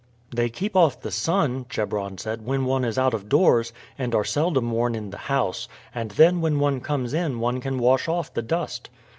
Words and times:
"They 0.35 0.49
keep 0.49 0.75
off 0.75 0.99
the 0.99 1.11
sun," 1.11 1.67
Chebron 1.69 2.17
said, 2.17 2.43
"when 2.43 2.65
one 2.65 2.83
is 2.83 2.97
out 2.97 3.13
of 3.13 3.29
doors, 3.29 3.71
and 3.99 4.15
are 4.15 4.23
seldom 4.23 4.71
worn 4.71 4.95
in 4.95 5.11
the 5.11 5.17
house, 5.29 5.67
and 5.93 6.09
then 6.09 6.41
when 6.41 6.57
one 6.57 6.81
comes 6.81 7.13
in 7.13 7.39
one 7.39 7.61
can 7.61 7.77
wash 7.77 8.07
off 8.07 8.33
the 8.33 8.41
dust." 8.41 8.89